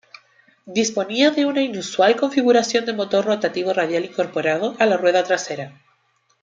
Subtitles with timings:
[0.65, 5.79] Disponía de una inusual configuración de motor rotativo radial incorporado a la rueda trasera.